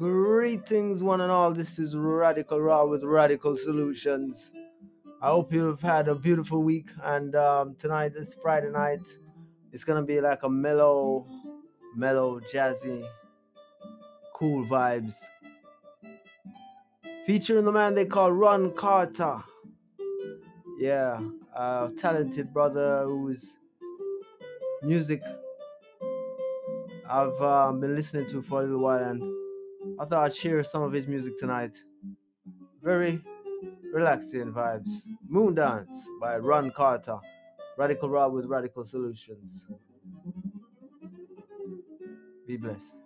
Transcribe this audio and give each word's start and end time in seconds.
Greetings, 0.00 1.02
one 1.02 1.20
and 1.20 1.30
all. 1.30 1.52
This 1.52 1.78
is 1.78 1.94
Radical 1.94 2.58
Raw 2.58 2.86
with 2.86 3.04
Radical 3.04 3.54
Solutions. 3.54 4.50
I 5.20 5.28
hope 5.28 5.52
you've 5.52 5.82
had 5.82 6.08
a 6.08 6.14
beautiful 6.14 6.62
week. 6.62 6.88
And 7.02 7.36
um, 7.36 7.74
tonight 7.74 8.12
is 8.14 8.34
Friday 8.34 8.70
night. 8.70 9.06
It's 9.72 9.84
gonna 9.84 10.02
be 10.02 10.22
like 10.22 10.42
a 10.42 10.48
mellow, 10.48 11.26
mellow, 11.94 12.40
jazzy, 12.40 13.06
cool 14.32 14.64
vibes. 14.64 15.22
Featuring 17.26 17.66
the 17.66 17.72
man 17.72 17.94
they 17.94 18.06
call 18.06 18.32
Ron 18.32 18.72
Carter. 18.72 19.44
Yeah, 20.78 21.20
a 21.54 21.92
talented 21.94 22.54
brother 22.54 23.04
whose 23.04 23.54
music 24.82 25.22
I've 27.06 27.38
um, 27.42 27.80
been 27.80 27.94
listening 27.94 28.24
to 28.28 28.40
for 28.40 28.60
a 28.60 28.62
little 28.62 28.80
while, 28.80 29.04
and 29.04 29.39
I 30.00 30.06
thought 30.06 30.24
I'd 30.24 30.34
share 30.34 30.64
some 30.64 30.82
of 30.82 30.92
his 30.92 31.06
music 31.06 31.36
tonight. 31.36 31.76
Very 32.82 33.20
relaxing 33.92 34.50
vibes. 34.50 35.02
Moon 35.28 35.54
Dance 35.54 36.08
by 36.18 36.38
Ron 36.38 36.70
Carter. 36.70 37.18
Radical 37.76 38.08
Rob 38.08 38.32
with 38.32 38.46
Radical 38.46 38.82
Solutions. 38.82 39.66
Be 42.46 42.56
blessed. 42.56 42.96